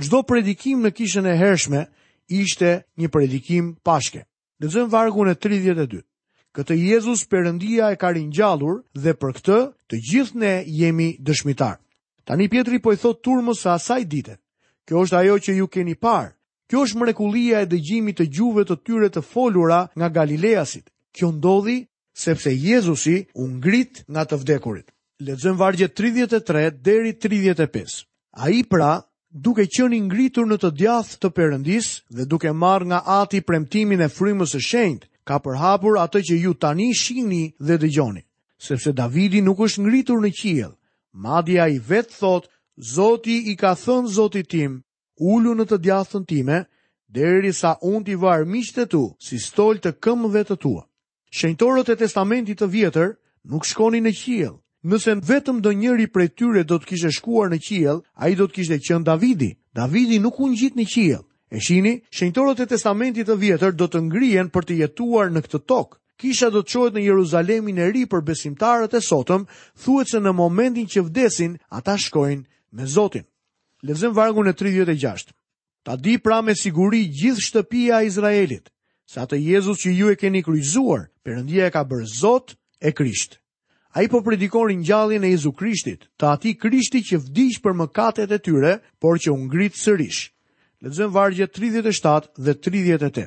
Çdo 0.00 0.22
predikim 0.28 0.80
në 0.86 0.94
kishën 0.96 1.28
e 1.28 1.36
hershme 1.40 1.82
ishte 2.40 2.72
një 3.00 3.12
predikim 3.12 3.74
Pashke. 3.84 4.24
Lexojmë 4.60 4.92
vargun 4.92 5.28
e 5.32 5.36
32. 5.40 6.00
Këtë 6.58 6.74
Jezus 6.82 7.20
përëndia 7.30 7.92
e 7.94 7.96
karin 8.00 8.30
gjallur 8.34 8.80
dhe 8.98 9.12
për 9.22 9.34
këtë 9.36 9.58
të 9.90 9.98
gjithë 10.10 10.40
ne 10.42 10.52
jemi 10.78 11.10
dëshmitar. 11.28 11.76
Tani 12.26 12.48
Pietri 12.50 12.80
po 12.82 12.92
i 12.92 12.98
thot 12.98 13.20
turmës 13.22 13.62
sa 13.62 13.76
asaj 13.78 14.00
dite. 14.10 14.34
Kjo 14.86 15.04
është 15.06 15.18
ajo 15.20 15.36
që 15.46 15.54
ju 15.60 15.68
keni 15.70 15.94
parë. 16.02 16.32
Kjo 16.70 16.82
është 16.86 17.00
mrekulia 17.04 17.60
e 17.62 17.68
dëgjimi 17.70 18.14
të 18.18 18.26
gjuve 18.34 18.64
të 18.66 18.76
tyre 18.86 19.10
të 19.14 19.22
folura 19.30 19.78
nga 19.98 20.08
Galileasit. 20.18 20.90
Kjo 21.14 21.30
ndodhi 21.36 21.76
sepse 22.24 22.50
Jezusi 22.64 23.16
u 23.38 23.46
ngrit 23.54 24.02
nga 24.10 24.24
të 24.26 24.40
vdekurit. 24.42 24.90
Ledzëm 25.26 25.58
vargje 25.60 25.88
33 26.02 26.66
deri 26.90 27.14
35. 27.26 28.02
A 28.42 28.50
i 28.58 28.64
pra 28.66 28.96
duke 29.30 29.68
qenë 29.76 30.02
ngritur 30.08 30.50
në 30.50 30.58
të 30.62 30.72
djath 30.82 31.14
të 31.22 31.30
përëndis 31.38 31.92
dhe 32.16 32.26
duke 32.26 32.50
marrë 32.62 32.90
nga 32.90 33.00
ati 33.22 33.40
premtimin 33.42 34.02
e 34.06 34.10
frimës 34.16 34.56
e 34.58 34.62
shenjtë, 34.70 35.06
ka 35.30 35.36
përhapur 35.46 35.94
atë 36.02 36.20
që 36.28 36.36
ju 36.44 36.52
tani 36.62 36.86
shihni 37.00 37.42
dhe 37.66 37.76
dëgjoni, 37.82 38.22
sepse 38.66 38.90
Davidi 39.00 39.40
nuk 39.46 39.60
është 39.66 39.82
ngritur 39.84 40.18
në 40.24 40.30
qiell. 40.40 40.72
Madje 41.26 41.60
ai 41.64 41.76
vet 41.88 42.10
thot, 42.18 42.48
Zoti 42.94 43.36
i 43.52 43.54
ka 43.60 43.70
thënë 43.78 44.10
Zotit 44.16 44.48
tim, 44.50 44.80
ulu 45.30 45.52
në 45.54 45.64
të 45.70 45.78
djathtën 45.84 46.24
time, 46.30 46.56
derisa 47.14 47.76
unë 47.86 48.02
t'i 48.08 48.16
var 48.22 48.42
miqtë 48.52 48.76
të 48.82 48.88
tu, 48.92 49.04
si 49.26 49.38
stol 49.46 49.78
të 49.78 49.92
këmbëve 50.02 50.42
të 50.48 50.56
tua. 50.64 50.82
Shenjtorët 51.38 51.92
e 51.94 51.98
Testamentit 52.02 52.58
të 52.58 52.66
Vjetër 52.74 53.12
nuk 53.50 53.68
shkonin 53.70 54.06
në 54.08 54.14
qiell. 54.20 54.56
Nëse 54.90 55.14
vetëm 55.30 55.62
do 55.62 55.70
njëri 55.76 56.08
prej 56.10 56.30
tyre 56.38 56.62
do 56.66 56.80
të 56.80 56.88
kishte 56.90 57.10
shkuar 57.18 57.52
në 57.52 57.58
qiell, 57.68 58.02
ai 58.24 58.30
do 58.34 58.48
të 58.50 58.54
kishte 58.56 58.80
qenë 58.86 59.06
Davidi. 59.06 59.52
Davidi 59.78 60.18
nuk 60.24 60.40
u 60.42 60.50
ngjit 60.50 60.74
në 60.74 60.84
qiell. 60.94 61.24
E 61.50 61.58
shini, 61.60 61.96
shenjtorët 62.14 62.62
e 62.62 62.66
testamentit 62.70 63.26
të 63.26 63.34
vjetër 63.42 63.72
do 63.74 63.88
të 63.90 64.00
ngrien 64.06 64.50
për 64.54 64.66
të 64.68 64.76
jetuar 64.84 65.32
në 65.34 65.40
këtë 65.48 65.60
tokë. 65.72 65.96
Kisha 66.22 66.50
do 66.54 66.60
të 66.62 66.70
qojtë 66.76 66.98
në 66.98 67.02
Jeruzalemin 67.08 67.78
e 67.82 67.88
ri 67.90 68.04
për 68.12 68.22
besimtarët 68.28 68.94
e 68.94 69.00
sotëm, 69.02 69.48
thuet 69.82 70.12
se 70.12 70.20
në 70.22 70.34
momentin 70.40 70.86
që 70.86 71.02
vdesin, 71.08 71.56
ata 71.74 71.96
shkojnë 72.04 72.46
me 72.76 72.86
Zotin. 72.94 73.26
Levzem 73.82 74.14
vargun 74.14 74.52
e 74.52 74.54
36. 74.54 75.32
Ta 75.82 75.96
di 75.96 76.18
pra 76.22 76.38
me 76.44 76.54
siguri 76.54 77.02
gjithë 77.18 77.44
shtëpia 77.48 77.98
a 77.98 78.02
Izraelit, 78.06 78.68
sa 79.10 79.24
të 79.26 79.40
Jezus 79.42 79.80
që 79.82 79.90
ju 79.96 80.10
e 80.12 80.16
keni 80.20 80.44
kryzuar, 80.46 81.08
përëndia 81.24 81.66
e 81.72 81.74
ka 81.74 81.82
bërë 81.82 82.10
Zot 82.20 82.54
e 82.78 82.92
Krisht. 82.94 83.40
A 83.96 84.04
i 84.04 84.08
po 84.12 84.20
predikon 84.22 84.68
rinjallin 84.70 85.24
e 85.26 85.32
Jezu 85.34 85.50
Krishtit, 85.56 86.04
ta 86.20 86.36
ati 86.36 86.52
Krishti 86.54 87.00
që 87.10 87.18
vdish 87.24 87.58
për 87.64 87.74
mëkatet 87.82 88.30
e 88.30 88.38
tyre, 88.38 88.76
por 89.02 89.16
që 89.18 89.32
ungrit 89.34 89.74
sërish. 89.80 90.28
Lexojmë 90.80 91.12
vargje 91.12 91.46
37 91.46 92.28
dhe 92.40 92.54
38. 92.64 93.26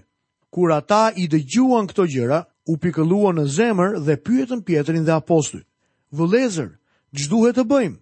Kur 0.53 0.71
ata 0.73 1.11
i 1.21 1.27
dëgjuan 1.29 1.85
këto 1.89 2.05
gjëra, 2.09 2.39
u 2.69 2.77
pikëlluan 2.81 3.37
në 3.37 3.43
zemër 3.57 3.97
dhe 4.07 4.15
pyetën 4.25 4.61
Pietrin 4.65 5.05
dhe 5.05 5.13
apostullin: 5.19 5.65
Vëlezër, 6.09 6.71
ç'duhet 7.17 7.57
të 7.57 7.65
bëjmë?" 7.69 7.99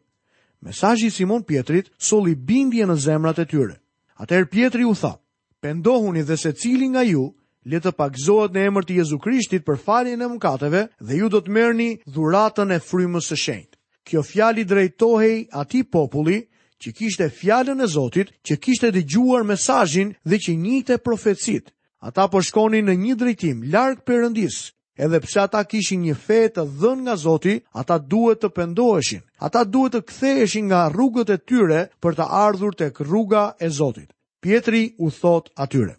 Mesazhi 0.61 1.07
i 1.07 1.11
Simon 1.15 1.43
Pietrit 1.43 1.89
solli 1.97 2.35
bindje 2.35 2.85
në 2.87 2.95
zemrat 3.05 3.39
e 3.39 3.45
tyre. 3.49 3.75
Atëherë 4.23 4.49
Pietri 4.53 4.85
u 4.85 4.93
tha: 4.95 5.13
"Pendohuni 5.61 6.23
dhe 6.23 6.37
secili 6.37 6.87
nga 6.93 7.03
ju 7.09 7.25
le 7.71 7.79
të 7.81 7.91
pagëzohet 7.99 8.53
në 8.55 8.67
emër 8.69 8.83
të 8.87 8.97
Jezu 8.99 9.19
Krishtit 9.19 9.65
për 9.67 9.77
faljen 9.83 10.21
e 10.21 10.27
mëkateve 10.31 10.85
dhe 11.01 11.17
ju 11.19 11.29
do 11.29 11.41
të 11.41 11.51
merrni 11.57 11.89
dhuratën 12.07 12.71
e 12.71 12.79
frymës 12.87 13.27
së 13.33 13.37
shenjtë." 13.45 13.75
Kjo 14.07 14.23
fjali 14.31 14.63
drejtohej 14.65 15.35
ati 15.63 15.83
populli 15.83 16.39
që 16.81 16.91
kishte 16.97 17.25
fjallën 17.29 17.81
e 17.81 17.87
Zotit, 17.95 18.29
që 18.45 18.53
kishte 18.63 18.89
dhe 18.93 19.03
gjuar 19.11 19.43
mesajin 19.51 20.09
dhe 20.29 20.37
që 20.43 20.53
njite 20.65 20.95
profetësit. 21.05 21.65
Ata 22.07 22.25
përshkoni 22.33 22.81
po 22.81 22.87
në 22.89 22.93
një 23.03 23.15
drejtim, 23.19 23.59
larkë 23.73 24.03
përëndis, 24.07 24.55
edhe 25.03 25.19
pse 25.21 25.37
ata 25.45 25.61
kishin 25.69 26.01
një 26.07 26.15
fe 26.25 26.39
të 26.49 26.63
dhën 26.81 27.03
nga 27.05 27.15
Zoti, 27.25 27.55
ata 27.79 27.99
duhet 28.11 28.41
të 28.41 28.49
pëndoheshin, 28.55 29.21
ata 29.45 29.61
duhet 29.73 29.93
të 29.97 30.01
ktheheshin 30.09 30.65
nga 30.71 30.81
rrugët 30.93 31.29
e 31.29 31.37
tyre 31.47 31.81
për 32.01 32.17
të 32.17 32.25
ardhur 32.47 32.73
të 32.75 32.87
rruga 33.05 33.43
e 33.61 33.67
Zotit. 33.79 34.09
Pietri 34.41 34.81
u 35.05 35.11
thot 35.19 35.51
atyre, 35.61 35.93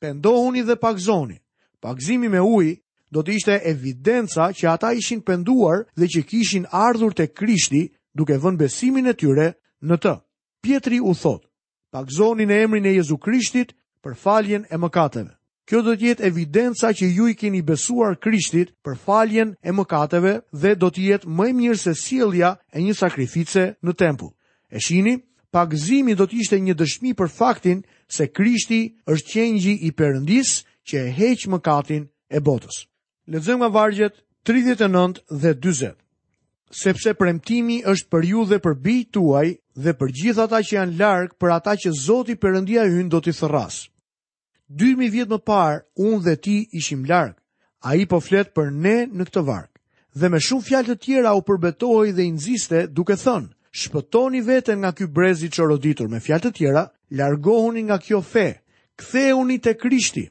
pëndohuni 0.00 0.62
dhe 0.62 0.76
pakzoni, 0.78 1.38
pakzimi 1.82 2.30
me 2.30 2.38
uj, 2.40 2.76
do 3.10 3.24
të 3.24 3.32
ishte 3.38 3.54
evidenca 3.72 4.52
që 4.54 4.66
ata 4.74 4.92
ishin 4.94 5.20
penduar 5.26 5.86
dhe 5.98 6.06
që 6.12 6.20
kishin 6.30 6.68
ardhur 6.70 7.16
të 7.16 7.26
krishti 7.34 7.82
duke 8.14 8.36
vën 8.38 8.56
besimin 8.60 9.08
e 9.10 9.14
tyre 9.18 9.48
në 9.88 9.96
të. 10.02 10.14
Pietri 10.62 11.00
u 11.00 11.14
thot, 11.14 11.44
pak 11.94 12.10
zoni 12.10 12.46
në 12.48 12.56
emrin 12.64 12.86
e 12.90 12.94
Jezu 12.96 13.16
Krishtit 13.22 13.72
për 14.02 14.16
faljen 14.18 14.64
e 14.74 14.78
mëkateve. 14.78 15.34
Kjo 15.68 15.82
do 15.84 15.92
të 16.00 16.06
jetë 16.08 16.24
evidenca 16.30 16.90
që 16.96 17.06
ju 17.14 17.26
i 17.30 17.34
keni 17.38 17.60
besuar 17.62 18.16
Krishtit 18.18 18.72
për 18.84 18.96
faljen 19.04 19.52
e 19.62 19.74
mëkateve 19.76 20.32
dhe 20.62 20.72
do 20.80 20.90
të 20.90 21.04
jetë 21.10 21.34
më 21.38 21.48
mirë 21.60 21.78
se 21.82 21.94
sielja 22.02 22.54
e 22.74 22.80
një 22.82 22.94
sakrifice 23.02 23.66
në 23.84 23.92
tempull. 24.00 24.32
E 24.72 24.80
shini, 24.86 25.14
pagëzimi 25.54 26.16
do 26.16 26.26
të 26.28 26.40
ishte 26.42 26.58
një 26.60 26.74
dëshmi 26.80 27.14
për 27.20 27.30
faktin 27.38 27.84
se 28.16 28.28
Krishti 28.38 28.80
është 29.14 29.32
qengji 29.34 29.74
i 29.88 29.92
Perëndis 29.98 30.56
që 30.88 31.04
e 31.04 31.14
heq 31.20 31.46
mëkatin 31.54 32.08
e 32.32 32.42
botës. 32.48 32.82
Lexojmë 33.28 33.62
nga 33.62 33.72
vargjet 33.78 34.24
39 34.48 35.22
dhe 35.42 35.54
40 35.54 35.96
sepse 36.70 37.12
premtimi 37.16 37.80
është 37.88 38.08
për 38.12 38.24
ju 38.28 38.42
dhe 38.50 38.58
për 38.60 38.74
bijt 38.84 39.10
tuaj 39.16 39.46
dhe 39.78 39.94
për 39.96 40.10
gjithë 40.20 40.42
ata 40.44 40.60
që 40.62 40.74
janë 40.76 40.98
larg, 41.00 41.32
për 41.40 41.52
ata 41.54 41.74
që 41.80 41.92
Zoti 41.96 42.34
Perëndia 42.36 42.82
hyn 42.90 43.08
do 43.08 43.20
t'i 43.22 43.32
thërras. 43.32 43.86
2000 44.68 45.10
vjet 45.14 45.30
më 45.32 45.38
parë 45.48 45.78
unë 46.04 46.20
dhe 46.26 46.34
ti 46.44 46.56
ishim 46.76 47.04
larg. 47.08 47.36
Ai 47.80 48.04
po 48.10 48.18
flet 48.20 48.50
për 48.54 48.72
ne 48.74 49.06
në 49.08 49.24
këtë 49.28 49.44
varg. 49.46 49.70
Dhe 50.18 50.28
me 50.28 50.40
shumë 50.42 50.64
fjalë 50.66 50.88
të 50.92 50.96
tjera 51.04 51.32
u 51.38 51.44
përbetohej 51.46 52.12
dhe 52.16 52.26
nxiste 52.36 52.84
duke 52.90 53.14
thënë: 53.16 53.48
"Shpëtoni 53.78 54.40
veten 54.46 54.80
nga 54.82 54.92
ky 54.92 55.06
brez 55.06 55.42
i 55.42 55.48
çoroditur." 55.50 56.08
Me 56.08 56.18
fjalë 56.20 56.42
të 56.48 56.52
tjera, 56.58 56.84
largohuni 57.10 57.82
nga 57.88 57.98
kjo 57.98 58.20
fe. 58.20 58.60
Ktheuni 58.98 59.58
te 59.62 59.76
Krishti. 59.78 60.26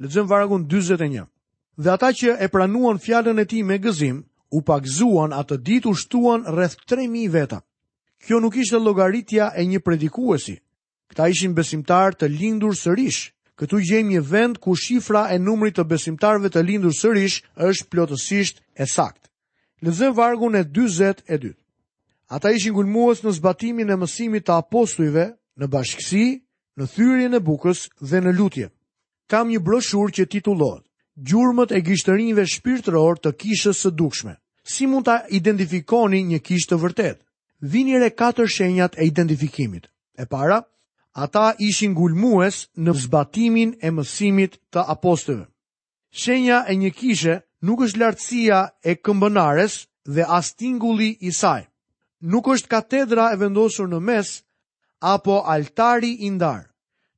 Lexojmë 0.00 0.28
vargun 0.30 0.66
41. 0.66 1.26
Dhe 1.76 1.90
ata 1.92 2.08
që 2.16 2.38
e 2.40 2.48
pranuan 2.48 2.98
fjalën 2.98 3.38
e 3.38 3.44
tij 3.44 3.62
me 3.62 3.76
gëzim, 3.78 4.24
u 4.52 4.62
pagzuan 4.62 5.32
atë 5.34 5.56
ditë 5.66 5.88
u 5.90 5.94
shtuan 5.98 6.44
rreth 6.48 6.76
3000 6.88 7.30
veta. 7.34 7.58
Kjo 8.22 8.38
nuk 8.40 8.56
ishte 8.56 8.78
llogaritja 8.80 9.50
e 9.58 9.64
një 9.66 9.80
predikuesi. 9.84 10.56
Këta 11.10 11.28
ishin 11.30 11.54
besimtar 11.54 12.14
të 12.14 12.30
lindur 12.32 12.74
sërish. 12.76 13.32
Këtu 13.56 13.78
gjejmë 13.88 14.10
një 14.12 14.22
vend 14.28 14.58
ku 14.60 14.74
shifra 14.76 15.26
e 15.32 15.38
numrit 15.40 15.78
të 15.78 15.84
besimtarve 15.88 16.50
të 16.52 16.62
lindur 16.68 16.92
sërish 16.92 17.40
është 17.56 17.88
plotësisht 17.90 18.60
e 18.76 18.84
saktë. 18.84 19.28
Lexojmë 19.86 20.16
vargun 20.16 20.58
e 20.60 20.64
42. 20.74 21.54
Ata 22.36 22.50
ishin 22.52 22.74
gulmues 22.76 23.22
në 23.24 23.32
zbatimin 23.38 23.92
e 23.92 23.96
mësimit 23.96 24.44
të 24.48 24.56
apostujve, 24.60 25.24
në 25.56 25.66
bashkësi, 25.72 26.24
në 26.76 26.84
thyrjen 26.92 27.32
në 27.36 27.40
bukës 27.46 27.86
dhe 28.10 28.20
në 28.20 28.34
lutje. 28.36 28.68
Kam 29.30 29.48
një 29.48 29.62
broshur 29.64 30.12
që 30.12 30.26
titullohet 30.28 30.85
gjurmët 31.16 31.72
e 31.72 31.80
gishtërinjve 31.80 32.44
shpirtëror 32.52 33.16
të 33.24 33.30
kishës 33.40 33.78
së 33.84 33.90
dukshme. 33.96 34.34
Si 34.66 34.86
mund 34.86 35.06
ta 35.08 35.22
identifikoni 35.30 36.20
një 36.30 36.40
kishë 36.44 36.68
të 36.72 36.78
vërtet? 36.82 37.18
Vini 37.72 37.98
re 37.98 38.10
katër 38.12 38.48
shenjat 38.52 38.98
e 38.98 39.06
identifikimit. 39.08 39.86
E 40.18 40.26
para, 40.26 40.62
ata 41.14 41.54
ishin 41.62 41.94
gulmues 41.96 42.66
në 42.76 42.92
zbatimin 43.04 43.72
e 43.82 43.90
mësimit 43.90 44.58
të 44.72 44.84
apostëve. 44.96 45.46
Shenja 46.10 46.64
e 46.68 46.76
një 46.76 46.90
kishe 46.98 47.36
nuk 47.64 47.86
është 47.86 48.00
lartësia 48.02 48.60
e 48.84 48.96
këmbënares 48.96 49.78
dhe 50.06 50.26
astingulli 50.38 51.14
i 51.20 51.32
saj. 51.32 51.62
Nuk 52.20 52.48
është 52.54 52.68
katedra 52.70 53.30
e 53.32 53.40
vendosur 53.40 53.88
në 53.90 53.98
mes 54.00 54.28
apo 55.00 55.40
altari 55.52 56.14
i 56.28 56.30
ndar. 56.36 56.64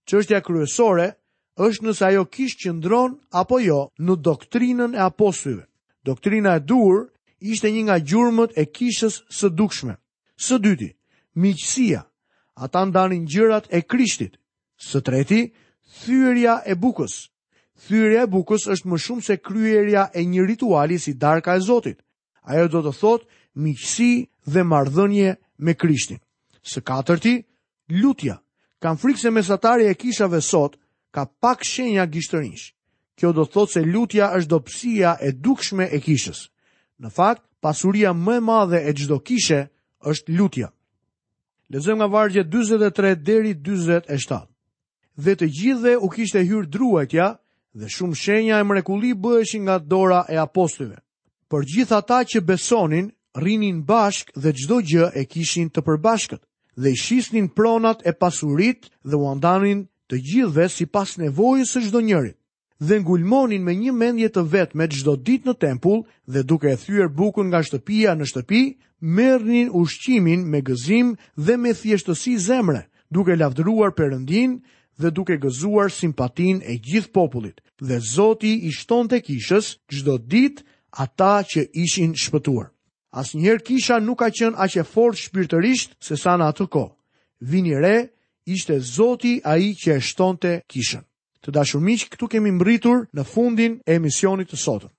Çështja 0.08 0.40
kryesore 0.42 1.10
është 1.58 1.86
nëse 1.90 2.04
ajo 2.06 2.24
kishë 2.34 2.60
qëndron 2.62 3.14
apo 3.40 3.58
jo 3.58 3.78
në 3.98 4.14
doktrinën 4.22 4.92
e 4.94 5.00
aposyve. 5.02 5.64
Doktrina 6.06 6.54
e 6.56 6.62
dur 6.62 7.10
ishte 7.50 7.70
një 7.74 7.82
nga 7.88 7.96
gjurëmët 8.08 8.54
e 8.56 8.64
kishës 8.76 9.16
së 9.34 9.50
dukshme. 9.58 9.94
Së 10.38 10.58
dyti, 10.62 10.88
miqësia, 11.34 12.04
ata 12.54 12.84
ndanin 12.88 13.26
gjërat 13.28 13.66
e 13.74 13.80
krishtit. 13.90 14.38
Së 14.88 15.02
treti, 15.02 15.40
thyrja 16.02 16.62
e 16.70 16.74
bukës. 16.78 17.26
Thyrja 17.86 18.22
e 18.26 18.30
bukës 18.34 18.68
është 18.72 18.88
më 18.88 18.96
shumë 19.04 19.26
se 19.26 19.36
kryerja 19.42 20.08
e 20.14 20.22
një 20.24 20.46
rituali 20.46 20.98
si 21.02 21.18
darka 21.18 21.58
e 21.58 21.60
Zotit. 21.60 21.98
Ajo 22.48 22.68
do 22.68 22.80
të 22.86 22.94
thotë 23.00 23.28
miqësi 23.64 24.12
dhe 24.52 24.62
mardhënje 24.62 25.30
me 25.58 25.74
krishtin. 25.74 26.22
Së 26.62 26.80
katërti, 26.86 27.34
lutja. 28.00 28.38
Kam 28.80 28.94
frikë 28.96 29.20
se 29.26 29.30
mesatari 29.34 29.90
e 29.90 29.94
kishave 29.98 30.38
sotë, 30.40 30.78
ka 31.14 31.26
pak 31.40 31.64
shenja 31.64 32.06
gishtërinsh. 32.06 32.72
Kjo 33.18 33.32
do 33.34 33.44
thotë 33.50 33.72
se 33.72 33.82
lutja 33.84 34.30
është 34.38 34.48
dopsia 34.54 35.16
e 35.22 35.30
dukshme 35.32 35.86
e 35.90 35.98
kishës. 36.04 36.44
Në 37.02 37.08
fakt, 37.16 37.42
pasuria 37.62 38.12
më 38.14 38.36
e 38.36 38.40
madhe 38.48 38.80
e 38.88 38.92
gjdo 38.94 39.16
kishe 39.26 39.60
është 40.10 40.36
lutja. 40.38 40.68
Lezëm 41.72 41.98
nga 41.98 42.06
vargje 42.06 42.44
23 42.46 43.16
deri 43.26 43.52
27. 43.56 44.46
Dhe 45.24 45.34
të 45.34 45.48
gjithë 45.58 45.96
u 45.98 46.08
kishte 46.14 46.44
hyrë 46.46 46.70
druajtja 46.72 47.26
dhe 47.78 47.90
shumë 47.94 48.14
shenja 48.22 48.60
e 48.62 48.64
mrekuli 48.70 49.10
bëheshin 49.22 49.66
nga 49.66 49.78
dora 49.78 50.22
e 50.34 50.38
apostive. 50.38 51.02
Për 51.50 51.64
gjithë 51.72 51.94
ata 51.98 52.22
që 52.30 52.44
besonin, 52.46 53.10
rinin 53.34 53.82
bashk 53.86 54.30
dhe 54.38 54.54
gjdo 54.58 54.78
gjë 54.90 55.06
e 55.20 55.26
kishin 55.32 55.68
të 55.70 55.80
përbashkët 55.86 56.42
dhe 56.82 56.88
i 56.94 56.96
shisnin 57.04 57.48
pronat 57.56 58.06
e 58.06 58.12
pasurit 58.20 58.86
dhe 59.04 59.16
u 59.18 59.26
andanin 59.26 59.84
të 60.08 60.18
gjithve 60.24 60.68
si 60.72 60.86
pas 60.88 61.16
nevojës 61.20 61.74
e 61.76 61.82
gjdo 61.84 62.00
njërit, 62.00 62.36
dhe 62.80 62.96
ngulmonin 63.02 63.62
me 63.64 63.74
një 63.76 63.92
mendje 63.92 64.28
të 64.34 64.42
vetë 64.52 64.76
me 64.78 64.86
gjdo 64.88 65.16
dit 65.16 65.46
në 65.46 65.54
tempull 65.60 66.04
dhe 66.26 66.42
duke 66.48 66.70
e 66.72 66.76
thyër 66.80 67.08
bukën 67.18 67.48
nga 67.50 67.60
shtëpia 67.66 68.14
në 68.16 68.28
shtëpi, 68.30 68.62
mërnin 69.16 69.68
ushqimin 69.76 70.46
me 70.48 70.60
gëzim 70.66 71.12
dhe 71.36 71.56
me 71.60 71.74
thjeshtësi 71.76 72.34
zemre, 72.46 72.86
duke 73.12 73.34
lavdruar 73.36 73.92
përëndin 73.98 74.60
dhe 74.98 75.10
duke 75.14 75.36
gëzuar 75.42 75.90
simpatin 75.92 76.62
e 76.64 76.78
gjithë 76.82 77.12
popullit, 77.12 77.60
dhe 77.82 77.98
zoti 78.14 78.54
i 78.68 78.70
shton 78.74 79.08
të 79.10 79.20
kishës 79.28 79.74
gjdo 79.92 80.16
dit 80.18 80.62
ata 80.90 81.42
që 81.44 81.68
ishin 81.84 82.14
shpëtuar. 82.16 82.70
Asnjëherë 83.12 83.64
kisha 83.64 83.98
nuk 84.04 84.18
ka 84.22 84.28
qenë 84.34 84.56
aq 84.56 84.78
e 84.80 84.84
fortë 84.84 85.22
shpirtërisht 85.26 85.96
se 86.04 86.16
sa 86.20 86.34
në 86.36 86.48
atë 86.52 86.66
kohë. 86.72 86.92
Vini 87.48 87.74
re, 87.80 87.96
ishte 88.52 88.76
Zoti 88.80 89.40
ai 89.52 89.66
që 89.80 89.90
e 89.96 90.00
shtonte 90.08 90.52
kishën. 90.72 91.04
Të 91.44 91.52
dashur 91.54 91.82
miq, 91.84 92.06
këtu 92.12 92.28
kemi 92.32 92.50
mbritur 92.56 93.04
në 93.14 93.24
fundin 93.28 93.74
e 93.86 93.98
emisionit 94.00 94.48
të 94.50 94.58
sotëm. 94.64 94.92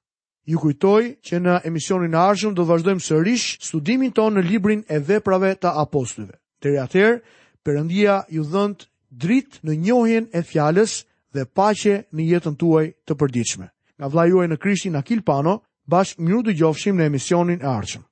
Ju 0.50 0.58
kujtoj 0.64 1.02
që 1.26 1.40
në 1.46 1.56
emisionin 1.70 2.14
e 2.16 2.20
ardhshëm 2.30 2.54
do 2.58 2.64
vazhdojmë 2.70 3.06
sërish 3.06 3.48
studimin 3.68 4.14
tonë 4.18 4.40
në 4.40 4.46
librin 4.50 4.82
e 4.90 5.00
veprave 5.10 5.54
të 5.62 5.74
apostujve. 5.86 6.38
Deri 6.64 6.80
atëherë, 6.86 7.20
Perëndia 7.60 8.22
ju 8.32 8.46
dhëndë 8.48 8.86
dritë 9.22 9.60
në 9.68 9.74
njohjen 9.84 10.30
e 10.32 10.40
fjalës 10.48 10.94
dhe 11.36 11.44
paqe 11.58 11.96
në 12.16 12.24
jetën 12.30 12.56
tuaj 12.56 12.86
të 13.06 13.14
përditshme. 13.20 13.68
Nga 14.00 14.08
vla 14.10 14.24
juaj 14.32 14.48
në 14.48 14.58
Krishtin 14.64 14.96
Akil 14.96 15.22
Pano, 15.28 15.58
bashkë 15.92 16.24
miru 16.24 16.40
dëgjofshim 16.48 16.96
në 16.98 17.10
emisionin 17.12 17.60
e 17.62 17.68
ardhshëm. 17.68 18.09